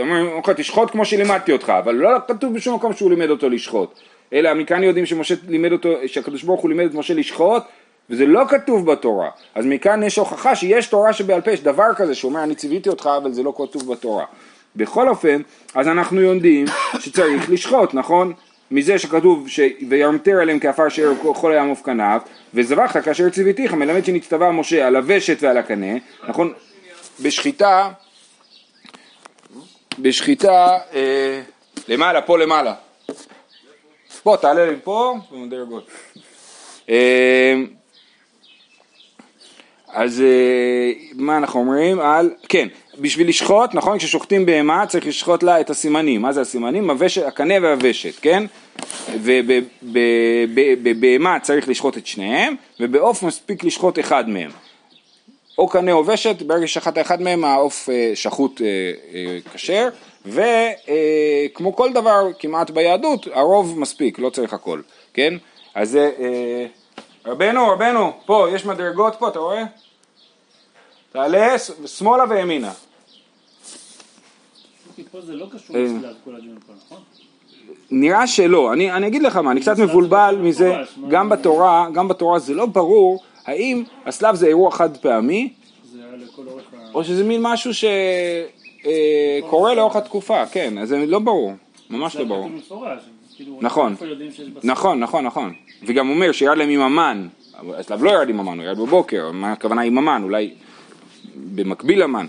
[0.00, 4.00] אומרים, אוקיי, תשחוט כמו שלימדתי אותך, אבל לא כתוב בשום מקום שהוא לימד אותו לשחוט.
[4.33, 7.62] אלא מכאן יודעים שמשה לימד אותו, שהקדוש ברוך הוא לימד את משה לשחוט,
[8.10, 9.30] וזה לא כתוב בתורה.
[9.54, 13.08] אז מכאן יש הוכחה שיש תורה שבעל פה, יש דבר כזה שאומר אני ציוויתי אותך
[13.22, 14.24] אבל זה לא כתוב בתורה.
[14.76, 15.42] בכל אופן,
[15.74, 16.66] אז אנחנו יודעים
[16.98, 18.32] שצריך לשחוט, נכון?
[18.70, 19.60] מזה שכתוב ש...
[19.88, 22.20] וירמתר עליהם כעפר שאר כל הים ופקניו
[22.54, 25.96] וזבחת כאשר ציוויתיך מלמד שנצטווה משה על הוושת ועל הקנה
[26.28, 26.52] נכון
[27.22, 27.90] בשחיטה
[29.98, 31.40] בשחיטה אה,
[31.88, 32.74] למעלה פה למעלה
[34.22, 35.86] פה תעלה לי פה במדרגות
[36.90, 37.54] אה,
[39.94, 45.61] אז אה, מה אנחנו אומרים על, כן, בשביל לשחוט, נכון, כששוחטים בהמה צריך לשחוט לה
[45.61, 46.90] את הסימנים, מה זה הסימנים?
[46.90, 48.44] הוושת, הקנה והוושת, כן?
[50.83, 54.50] ובבהמה צריך לשחוט את שניהם, ובעוף מספיק לשחוט אחד מהם.
[55.59, 59.88] או קנה או ושת, ברגע ששחטת אחד מהם העוף אה, שחוט אה, כשר,
[60.26, 64.80] וכמו כל דבר כמעט ביהדות, הרוב מספיק, לא צריך הכל,
[65.14, 65.35] כן?
[65.74, 66.11] אז זה...
[67.26, 69.64] רבנו, רבנו, פה, יש מדרגות פה, אתה רואה?
[71.14, 72.72] תעלה שמאלה וימינה.
[75.29, 75.46] לא
[76.66, 77.03] פה, נכון?
[77.90, 80.74] נראה שלא, אני, אני אגיד לך מה, אני קצת מבולבל מזה,
[81.09, 85.53] גם בתורה, גם בתורה זה לא ברור האם הסלב זה אירוע חד פעמי.
[86.94, 87.70] או שזה מין משהו
[89.42, 91.53] שקורה לאורך התקופה, כן, אז זה לא ברור,
[91.90, 92.48] ממש לא ברור.
[93.37, 93.96] כאילו, נכון,
[94.64, 95.55] נכון, נכון, נכון,
[95.87, 97.29] וגם אומר שירד להם עם המן,
[97.79, 100.55] הסלב לא ירד עם המן, הוא ירד בבוקר, מה הכוונה עם המן, אולי
[101.37, 102.27] במקביל למן.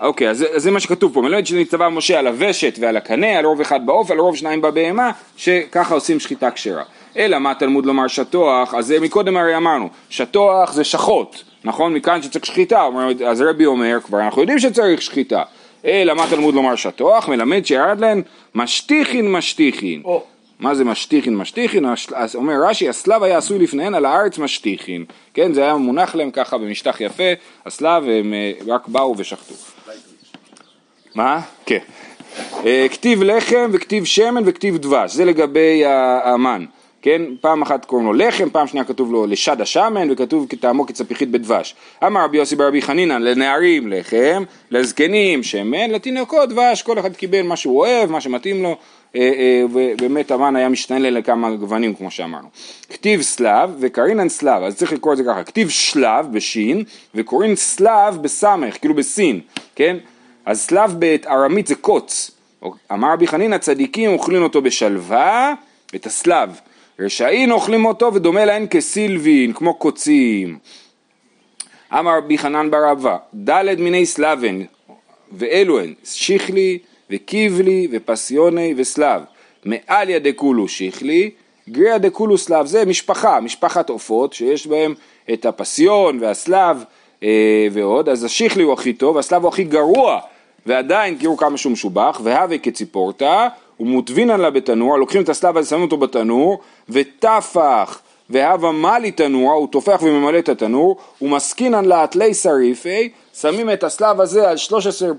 [0.00, 3.44] אוקיי, אז, אז זה מה שכתוב פה, מלמד שנצטווה משה על הוושת ועל הקנה, על
[3.44, 6.82] רוב אחד בעוף, על רוב שניים בבהמה, שככה עושים שחיטה כשרה.
[7.16, 11.94] אלא מה תלמוד לומר שטוח, אז מקודם הרי אמרנו, שטוח זה שחוט, נכון?
[11.94, 12.88] מכאן שצריך שחיטה,
[13.26, 15.42] אז רבי אומר, כבר אנחנו יודעים שצריך שחיטה.
[15.84, 18.22] אלא מה תלמוד לומר שטוח, מלמד שירד להן
[18.54, 20.02] משטיחין משטיחין.
[20.04, 20.33] Oh.
[20.58, 21.84] מה זה משטיחין משטיחין?
[22.34, 25.04] אומר רש"י, הסלב היה עשוי לפניהן על הארץ משטיחין.
[25.34, 27.32] כן, זה היה מונח להם ככה במשטח יפה,
[27.66, 29.54] הסלב, הם אה, רק באו ושחטו.
[31.14, 31.40] מה?
[31.66, 31.78] כן.
[32.66, 35.82] אה, כתיב לחם וכתיב שמן וכתיב דבש, זה לגבי
[36.24, 36.64] המן.
[37.04, 41.30] כן, פעם אחת קוראים לו לחם, פעם שנייה כתוב לו לשד השמן וכתוב כטעמו כצפיחית
[41.30, 41.74] בדבש.
[42.06, 47.56] אמר רבי יוסי ברבי חנינן לנערים לחם, לזקנים שמן, לתינוקות דבש, כל אחד קיבל מה
[47.56, 48.76] שהוא אוהב, מה שמתאים לו,
[49.72, 52.48] ובאמת המן היה משתנה לכמה גוונים כמו שאמרנו.
[52.90, 58.22] כתיב סלב וקרינן סלב, אז צריך לקרוא את זה ככה, כתיב שלב בשין וקוראים סלב
[58.22, 59.40] בסמך, כאילו בסין,
[59.74, 59.96] כן?
[60.46, 62.30] אז סלב בארמית זה קוץ.
[62.92, 65.54] אמר רבי חנינא צדיקים אוכלים אותו בשלווה,
[65.94, 66.60] את הסלב.
[67.00, 70.58] רשעים אוכלים אותו ודומה להן כסילבין, כמו קוצים.
[71.92, 74.62] אמר רבי חנן בר אבא, דלת מיני סלבן,
[75.32, 76.78] ואלו הן, שיכלי
[77.10, 79.22] וקיבלי ופסיוני וסלב.
[79.64, 81.30] מעליה דקולו שיכלי,
[81.68, 84.94] גריה דקולו סלב, זה משפחה, משפחת עופות שיש בהם
[85.32, 86.84] את הפסיון והסלב
[87.22, 90.20] אה, ועוד, אז השיכלי הוא הכי טוב, הסלב הוא הכי גרוע,
[90.66, 93.48] ועדיין תראו כמה שהוא משובח, והווה כציפורתא,
[93.80, 99.68] ומוטבינן לה בתנור, לוקחים את הסלב הזה, שמים אותו בתנור, וטפח והווה מלי תנורה, הוא
[99.68, 103.08] טופח וממלא את התנור, ומסקינן לה עטלי שריפי,
[103.40, 105.18] שמים את הסלב הזה על 13 אה, אה,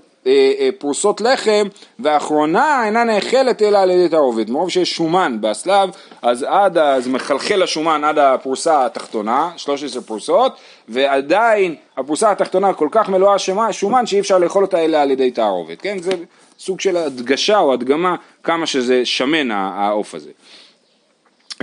[0.77, 1.67] פרוסות לחם,
[1.99, 4.49] והאחרונה אינה נאכלת אלא על ידי תערובת.
[4.49, 5.89] מרוב שיש שומן בסלב,
[6.21, 10.55] אז עד, אז מחלחל השומן עד הפרוסה התחתונה, 13 פרוסות,
[10.89, 13.35] ועדיין הפרוסה התחתונה כל כך מלואה
[13.71, 15.97] שומן שאי אפשר לאכול אותה אלא על ידי תערובת, כן?
[15.99, 16.11] זה
[16.59, 20.29] סוג של הדגשה או הדגמה כמה שזה שמן העוף הזה.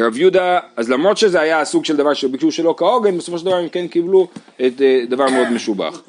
[0.00, 3.56] רב יהודה, אז למרות שזה היה הסוג של דבר שביקשו שלא כהוגן, בסופו של דבר
[3.56, 4.28] הם כן קיבלו
[4.66, 6.02] את אה, דבר מאוד משובח.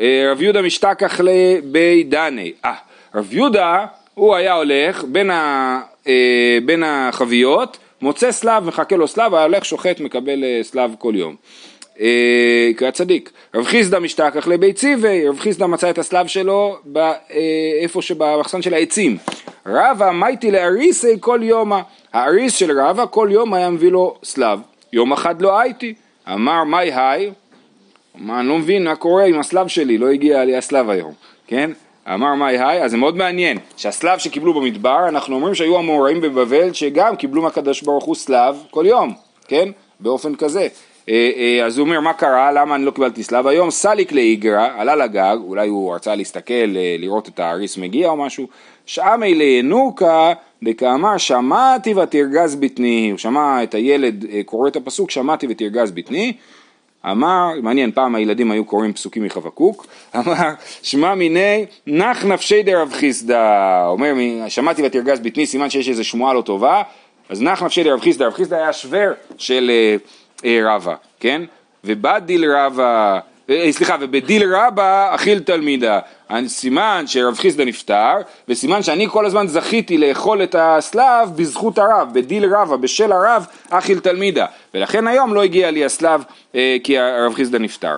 [0.00, 2.52] אה, רב יהודה משתכח לבי דני.
[2.64, 2.74] אה,
[3.14, 9.34] רב יהודה, הוא היה הולך בין, ה, אה, בין החביות, מוצא סלב, מחכה לו סלב,
[9.34, 11.36] היה הולך שוחט, מקבל סלב כל יום.
[12.76, 13.30] קרא צדיק.
[13.54, 16.76] רב חיסדא משתכח לבית ציווי, רב חיסדא מצא את הסלב שלו
[17.80, 19.16] איפה שבמחסן של העצים.
[19.66, 21.80] רבא מייטי לאריסי כל יומא,
[22.12, 24.58] האריס של רבא כל יום היה מביא לו סלב,
[24.92, 25.94] יום אחד לא הייתי,
[26.32, 27.30] אמר מי היי,
[28.14, 31.12] מה, אני לא מבין מה קורה עם הסלב שלי, לא הגיע לי הסלב היום,
[31.46, 31.70] כן?
[32.14, 36.72] אמר מי היי, אז זה מאוד מעניין, שהסלב שקיבלו במדבר, אנחנו אומרים שהיו המאורעים בבבל
[36.72, 39.14] שגם קיבלו מהקדוש ברוך הוא סלב כל יום,
[39.48, 39.68] כן?
[40.00, 40.68] באופן כזה.
[41.08, 42.52] אה, אה, אז הוא אומר, מה קרה?
[42.52, 43.70] למה אני לא קיבלתי סלב היום?
[43.70, 48.46] סליק לאיגרא, עלה לגג, אולי הוא רצה להסתכל, אה, לראות את האריס מגיע או משהו,
[48.86, 55.90] שעמי לינוקה, דקאמר שמעתי ותרגז בטני, הוא שמע את הילד קורא את הפסוק, שמעתי ותרגז
[55.90, 56.32] בטני,
[57.10, 59.86] אמר, מעניין, פעם הילדים היו קוראים פסוקים מחבקוק,
[60.16, 60.50] אמר,
[60.82, 64.14] שמע מיני נח נפשי דרב חיסדא, אומר,
[64.48, 66.82] שמעתי ותרגז בטני, סימן שיש איזו שמועה לא טובה,
[67.28, 69.96] אז נח נפשי דרב חיסדא, רב חיסדא היה שוור של אה,
[70.44, 71.42] אה, רבא, כן?
[71.84, 73.20] ובדיל רבא,
[73.70, 75.98] סליחה, ובדיל רבא אכיל תלמידה.
[76.46, 78.14] סימן שרב חיסדא נפטר,
[78.48, 83.98] וסימן שאני כל הזמן זכיתי לאכול את השליו בזכות הרב, בדיל רבה, בשל הרב אכיל
[83.98, 84.46] תלמידא.
[84.74, 86.24] ולכן היום לא הגיע לי השליו
[86.54, 87.96] אה, כי הרב חיסדא נפטר.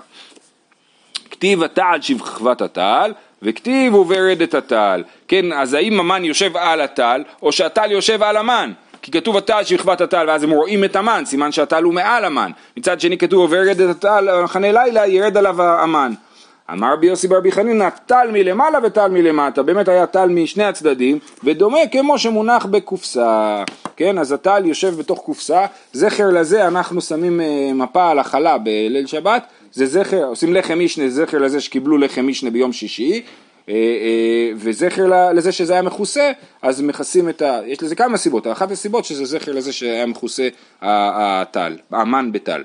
[1.31, 5.05] כתיב ותעל שכבת הטל, וכתיב וברדת הטל.
[5.29, 8.73] כן, אז האם המן יושב על הטל, או שהטל יושב על המן?
[9.05, 12.51] כי כתוב ותעל שכבת הטל ואז הם רואים את המן, סימן שהטל הוא מעל המן.
[12.77, 16.13] מצד שני כתוב וברדת הטל במחנה לילה, ירד עליו המן.
[16.73, 21.79] אמר רבי יוסי ברבי חנינא, טל מלמעלה וטל מלמטה, באמת היה טל משני הצדדים, ודומה
[21.93, 23.63] כמו שמונח בקופסה,
[23.97, 29.07] כן, אז הטל יושב בתוך קופסה, זכר לזה אנחנו שמים אה, מפה על החלה בליל
[29.07, 33.23] שבת, זה זכר, עושים לחם משנה, זכר לזה שקיבלו לחם משנה ביום שישי,
[34.57, 37.61] וזכר לזה שזה היה מכוסה, אז מכסים את ה...
[37.67, 40.49] יש לזה כמה סיבות, אחת הסיבות שזה זכר לזה שהיה מכוסה
[40.83, 42.63] הטל, המן בטל.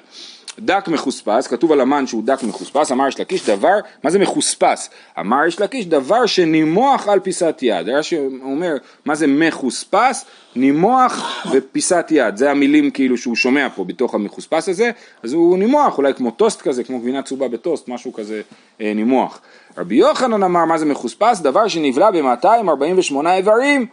[0.60, 4.90] דק מחוספס, כתוב על המן שהוא דק מחוספס, אמר יש לקיש דבר, מה זה מחוספס?
[5.20, 10.26] אמר יש לקיש דבר שנימוח על פיסת יד, רש"י אומר מה זה מחוספס?
[10.56, 14.92] נימוח ופיסת יד, זה המילים כאילו שהוא שומע פה בתוך המחוספס הזה,
[15.24, 18.42] אז הוא נימוח, אולי כמו טוסט כזה, כמו גבינה צהובה בטוסט, משהו כזה
[18.82, 19.42] אה, נימוח.
[19.78, 21.40] רבי יוחנן אמר מה זה מחוספס?
[21.40, 23.86] דבר שנבלע ב-248 איברים.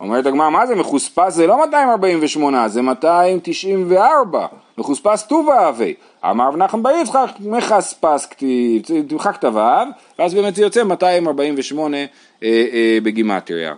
[0.00, 1.34] אומרת הגמרא, מה זה מחוספס?
[1.34, 4.46] זה לא 248, זה 294.
[4.78, 5.94] מחוספס ט"ו אבי.
[6.30, 9.86] אמר רב נחמן יצחק, מחספס כתיב, תמחק את הוו,
[10.18, 12.06] ואז באמת זה יוצא 248 אה,
[12.42, 13.74] אה, בגימטריה.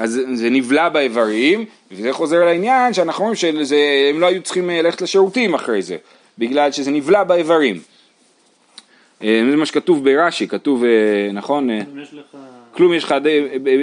[0.00, 5.02] אז זה נבלע באיברים, וזה חוזר לעניין שאנחנו אומרים שהם לא היו צריכים אה, ללכת
[5.02, 5.96] לשירותים אחרי זה,
[6.38, 7.80] בגלל שזה נבלע באיברים.
[9.22, 11.70] אה, זה מה שכתוב ברש"י, כתוב, אה, נכון?
[11.70, 12.36] אם יש לך...
[12.74, 13.14] כלום יש לך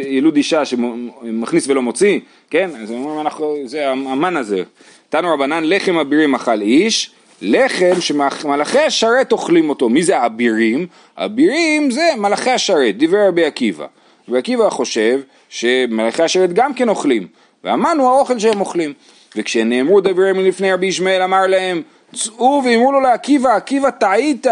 [0.07, 2.69] ילוד אישה שמכניס ולא מוציא, כן?
[2.83, 4.63] אז אומרים אנחנו, זה המן הזה.
[5.09, 9.89] תנו רבנן לחם אבירים אכל איש, לחם שמלאכי השרת אוכלים אותו.
[9.89, 10.87] מי זה האבירים?
[11.17, 13.85] אבירים זה מלאכי השרת, דיבר רבי עקיבא.
[14.29, 17.27] רבי עקיבא חושב שמלאכי השרת גם כן אוכלים,
[17.63, 18.93] והמן הוא האוכל שהם אוכלים.
[19.35, 21.81] וכשנאמרו דבריהם לפני רבי ישמעאל אמר להם
[22.15, 24.47] צאו ואמרו לו לעקיבא, עקיבא טעית,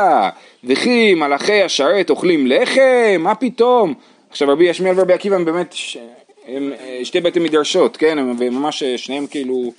[0.64, 3.16] וכי מלאכי השרת אוכלים לחם?
[3.20, 3.94] מה פתאום?
[4.38, 5.98] עכשיו רבי ישמעאל ורבי עקיבא הם באמת ש...
[6.48, 9.74] הם אה, שתי בתי מדרשות, כן, וממש אה, שניהם כאילו,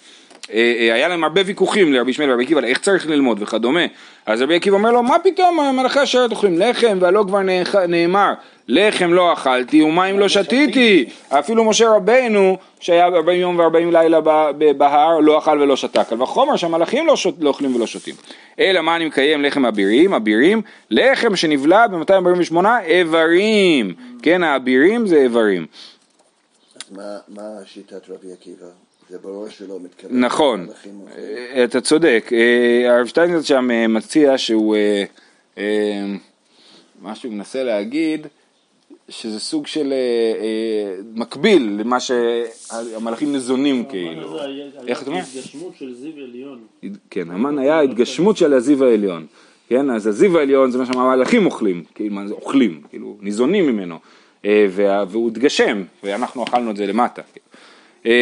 [0.92, 3.80] היה להם הרבה ויכוחים לרבי ישמעאל ורבי עקיבא, איך צריך ללמוד וכדומה,
[4.26, 7.40] אז רבי עקיבא אומר לו, מה פתאום מלאכי השרת אוכלים לחם, והלא כבר
[7.88, 8.32] נאמר,
[8.68, 14.20] לחם לא אכלתי ומים לא שתיתי, אפילו משה רבינו שהיה 40 יום ו-40 לילה
[14.76, 18.14] בהר לא אכל ולא שתה, קל וחומר שהמלאכים לא, לא אוכלים ולא שותים.
[18.58, 25.66] אלא מה אני מקיים לחם אבירים, אבירים, לחם שנבלע ב-248 איברים, כן האבירים זה איברים.
[26.90, 28.87] מה שיטת רבי עקיבא?
[29.10, 30.20] זה ברור שלא מתכוון.
[30.24, 31.00] נכון, אוכלים.
[31.64, 35.04] אתה צודק, אה, הרב שטיינזרץ שם אה, מציע שהוא, אה,
[35.58, 36.04] אה,
[37.02, 38.26] מה שהוא מנסה להגיד,
[39.08, 39.96] שזה סוג של אה,
[40.42, 44.38] אה, מקביל למה שהמלאכים ניזונים כאילו.
[44.86, 45.20] איך אתה אומר?
[45.20, 46.58] התגשמות של זיו עליון.
[47.10, 49.26] כן, המן היה התגשמות של הזיו העליון.
[49.68, 53.98] כן, אז הזיו העליון זה מה שהמלאכים אוכלים, כאילו מה זה אוכלים, כאילו ניזונים ממנו.
[54.44, 57.22] אה, וה- והוא התגשם, ואנחנו אכלנו את זה למטה.
[58.06, 58.12] אה,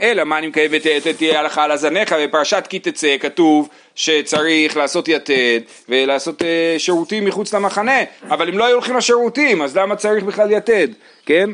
[0.00, 0.70] אלא מה אני מקיים
[1.04, 7.54] ותהיה הלכה על הזניך בפרשת כי תצא כתוב שצריך לעשות יתד ולעשות אה, שירותים מחוץ
[7.54, 10.88] למחנה אבל אם לא היו הולכים לשירותים אז למה צריך בכלל יתד
[11.26, 11.50] כן?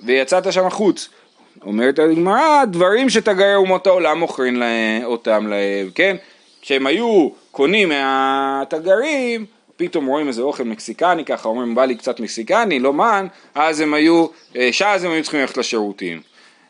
[0.00, 1.08] ויצאת שם החוץ.
[1.66, 6.16] אומרת הגמרא דברים שתגרי אומות העולם מוכרים לה- אותם להם כן?
[6.62, 12.80] כשהם היו קונים מהתגרים פתאום רואים איזה אוכל מקסיקני ככה אומרים בא לי קצת מקסיקני
[12.80, 16.20] לא מן אז הם היו אה, שאז הם היו צריכים ללכת לשירותים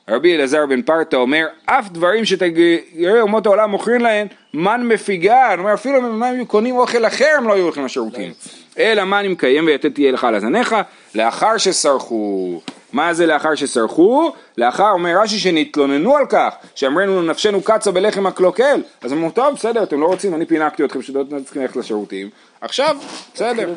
[0.09, 5.75] רבי אלעזר בן פרטה אומר, אף דברים שתגרי אומות העולם מוכרים להם, מן מפיגן, אומר
[5.75, 8.33] אפילו אם הם היו קונים אוכל אחר הם לא היו הולכים לשירותים.
[8.79, 10.77] אלא מה אני מקיים ויתד תהיה לך על הזניך,
[11.15, 12.61] לאחר שסרחו.
[12.93, 14.33] מה זה לאחר שסרחו?
[14.59, 19.83] לאחר אומר רש"י שנתלוננו על כך, שאמרנו נפשנו קצה בלחם הקלוקל, אז אמרו טוב בסדר
[19.83, 22.97] אתם לא רוצים, אני פינקתי אתכם שלא צריכים ללכת לשירותים, עכשיו
[23.35, 23.75] בסדר.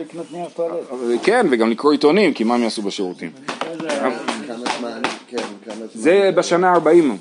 [1.23, 3.31] כן וגם לקרוא עיתונים כי מה הם יעשו בשירותים.
[5.27, 5.87] כן, כמה זמן.
[5.93, 7.17] זה בשנה 40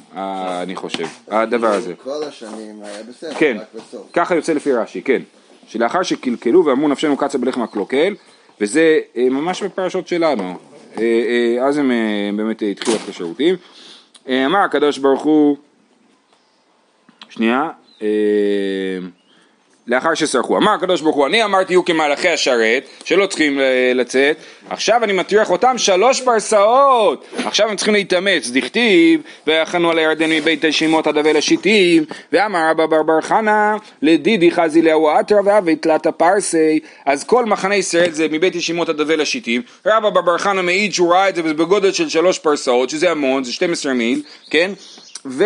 [0.63, 1.95] אני חושב, הדבר הזה.
[1.95, 4.07] כל השנים היה בסדר, כן, רק בסוף.
[4.13, 5.23] ככה יוצא לפי רש"י, כן.
[5.67, 8.15] שלאחר שקלקלו ואמרו נפשנו קצה בלחם הקלוקל,
[8.61, 10.57] וזה אה, ממש בפרשות שלנו.
[10.99, 13.55] אה, אה, אז הם אה, באמת אה, התחילו ללכת לשירותים.
[14.29, 15.57] אה, אמר הקדוש ברוך הוא,
[17.29, 17.71] שנייה,
[18.03, 18.09] אה,
[19.89, 20.57] לאחר שסרחו.
[20.57, 24.37] אמר הקדוש ברוך הוא, אני אמרתי יהיו כמלאכי השרת, שלא צריכים אה, לצאת,
[24.71, 30.65] עכשיו אני מטריח אותם שלוש פרסאות, עכשיו הם צריכים להתאמץ, דכתיב, ויחנו על הירדן מבית
[30.65, 36.07] השמות עד אבל השיטים, ואמר רבא בר בר חנה, לדידי חזי לאו אתרא ואבי תלת
[36.07, 40.63] הפרסי, אז כל מחנה ישראל זה מבית ישימות עד אבל השיטים, רבא בר בר חנה
[40.63, 44.71] מעיד שהוא ראה את זה בגודל של שלוש פרסאות, שזה המון, זה 12 מיל, כן?
[45.27, 45.45] ו...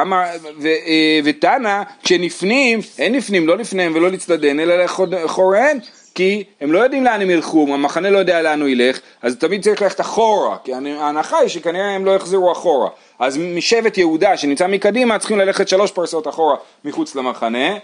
[0.00, 0.24] אמר,
[0.64, 4.74] אה, ותנא, כשנפנים, אין נפנים לא לפניהם ולא לצדדיהם, אלא
[5.10, 5.78] לאחוריהם,
[6.14, 9.62] כי הם לא יודעים לאן הם ילכו, המחנה לא יודע לאן הוא ילך, אז תמיד
[9.62, 12.88] צריך ללכת אחורה, כי ההנחה היא שכנראה הם לא יחזרו אחורה.
[13.18, 17.76] אז משבט יהודה שנמצא מקדימה צריכים ללכת שלוש פרסות אחורה מחוץ למחנה,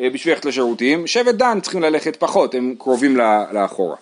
[0.00, 3.16] אה, בשביל ללכת לשירותים, שבט דן צריכים ללכת פחות, הם קרובים
[3.52, 3.96] לאחורה.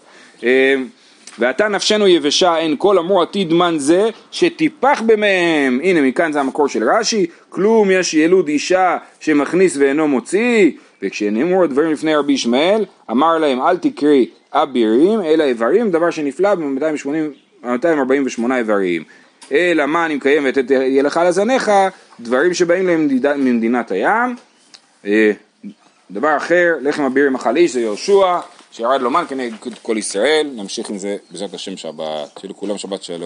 [1.38, 5.80] ועתה נפשנו יבשה אין כל אמור עתיד מן זה שטיפח במהם.
[5.82, 10.70] הנה מכאן זה המקור של רש"י כלום יש ילוד אישה שמכניס ואינו מוציא.
[11.02, 18.52] וכשנאמרו הדברים לפני רבי ישמעאל אמר להם אל תקרי אבירים אלא איברים דבר שנפלא ב-248
[18.56, 19.02] איברים.
[19.52, 21.70] אלא מה אני מקיים ותת יהיה לך לזניך
[22.20, 23.08] דברים שבאים להם
[23.44, 24.36] ממדינת הים.
[25.06, 25.30] אה,
[26.10, 28.38] דבר אחר לחם אבירים אכל איש זה יהושע
[28.72, 33.02] שירד לו מן כנגד כל ישראל, נמשיך עם זה בעזרת השם שבת, שיהיו לכולם שבת
[33.02, 33.18] שלום.